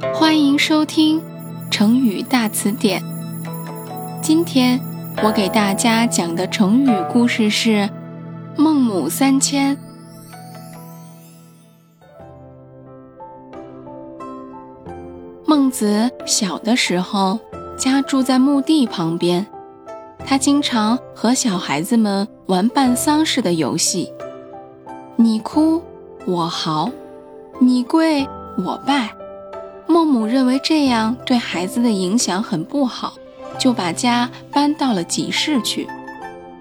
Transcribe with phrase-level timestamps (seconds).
[0.00, 1.20] 欢迎收听
[1.72, 3.02] 成语大词典。
[4.22, 4.80] 今天
[5.24, 7.90] 我给大家讲的成语故事是
[8.56, 9.76] “孟母三迁”。
[15.44, 17.40] 孟子小的时候，
[17.76, 19.44] 家住在墓地旁边，
[20.24, 24.12] 他经常和小孩子们玩办丧事的游戏。
[25.16, 25.82] 你哭，
[26.24, 26.88] 我嚎；
[27.58, 28.24] 你跪，
[28.64, 29.12] 我拜。
[29.88, 33.14] 孟母认为这样对孩子的影响很不好，
[33.58, 35.88] 就把家搬到了集市去。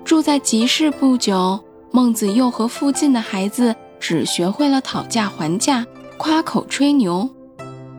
[0.05, 1.59] 住在集市不久，
[1.91, 5.85] 孟子又和附近的孩子只学会了讨价还价、
[6.17, 7.29] 夸口吹牛。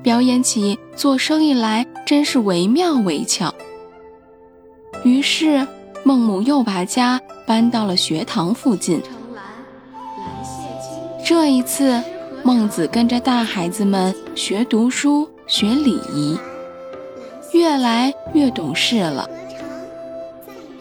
[0.02, 3.54] 表演起做生意来真是惟妙惟肖。
[5.04, 5.66] 于是
[6.02, 9.02] 孟母又把家搬到了学堂附近。
[11.22, 12.02] 这一次，
[12.48, 16.34] 孟子跟着大孩子们学读书、学礼仪，
[17.52, 19.28] 越来越懂事了。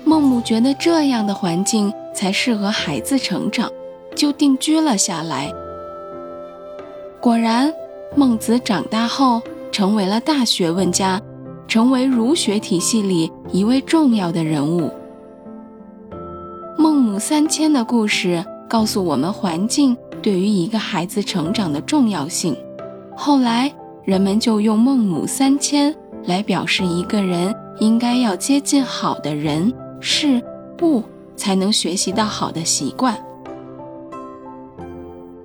[0.05, 3.69] 孟母觉得这样的环境才适合孩子成长，
[4.15, 5.51] 就定居了下来。
[7.19, 7.73] 果然。
[8.15, 11.21] 孟子长大后成为了大学问家，
[11.67, 14.89] 成为儒学体系里一位重要的人物。
[16.77, 19.95] 孟母三迁的故事告诉我们，环境
[20.27, 22.53] 对于一个孩子成长的重要性。
[23.15, 25.95] 后来人们就用“孟母三迁”
[26.27, 30.43] 来表示一个人应该要接近好的人事
[30.81, 31.01] 物，
[31.37, 33.17] 才能学习到好的习惯。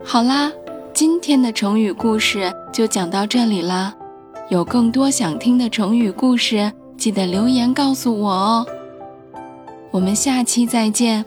[0.05, 0.51] 好啦。
[0.93, 3.95] 今天的成语故事就讲到这里啦，
[4.51, 8.67] 有更多想听的成语故事，记得留言告诉我哦。
[9.93, 11.25] 我们下期再见。